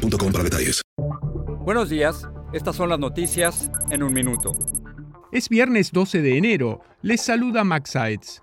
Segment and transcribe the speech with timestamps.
[0.00, 0.82] para detalles.
[1.64, 4.52] Buenos días, estas son las noticias en un minuto.
[5.32, 6.80] Es viernes 12 de enero.
[7.02, 8.40] Les saluda Max Sides.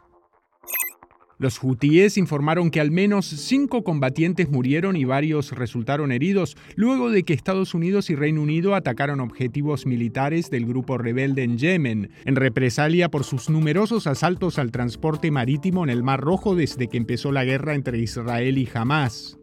[1.40, 7.22] Los hutíes informaron que al menos cinco combatientes murieron y varios resultaron heridos luego de
[7.24, 12.36] que Estados Unidos y Reino Unido atacaron objetivos militares del grupo rebelde en Yemen, en
[12.36, 17.32] represalia por sus numerosos asaltos al transporte marítimo en el Mar Rojo desde que empezó
[17.32, 19.38] la guerra entre Israel y Hamas.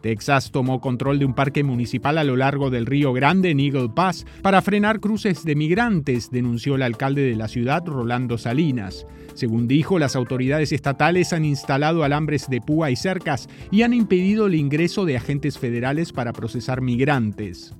[0.00, 3.90] Texas tomó control de un parque municipal a lo largo del Río Grande en Eagle
[3.94, 9.06] Pass para frenar cruces de migrantes, denunció el alcalde de la ciudad, Rolando Salinas.
[9.34, 14.46] Según dijo, las autoridades estatales han instalado alambres de púa y cercas y han impedido
[14.46, 17.74] el ingreso de agentes federales para procesar migrantes.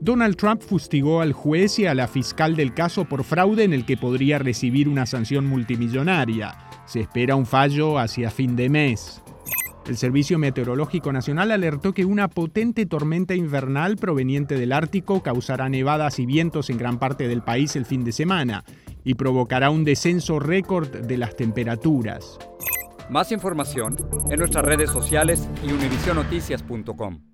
[0.00, 3.86] Donald Trump fustigó al juez y a la fiscal del caso por fraude en el
[3.86, 6.58] que podría recibir una sanción multimillonaria.
[6.86, 9.23] Se espera un fallo hacia fin de mes.
[9.86, 16.18] El Servicio Meteorológico Nacional alertó que una potente tormenta invernal proveniente del Ártico causará nevadas
[16.18, 18.64] y vientos en gran parte del país el fin de semana
[19.04, 22.38] y provocará un descenso récord de las temperaturas.
[23.10, 23.96] Más información
[24.30, 27.33] en nuestras redes sociales y univisionoticias.com.